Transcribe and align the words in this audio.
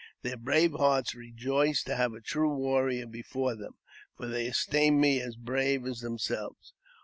Their 0.23 0.35
brave 0.37 0.71
hearts 0.71 1.13
rejoiced 1.13 1.85
to 1.85 1.95
have 1.95 2.13
a 2.13 2.21
true 2.21 2.55
warrior 2.55 3.05
before 3.05 3.55
them, 3.55 3.75
for 4.17 4.25
they 4.25 4.47
esteemed 4.47 4.99
me 4.99 5.21
as 5.21 5.35
brave 5.35 5.85
as 5.85 5.99
themselves. 5.99 6.73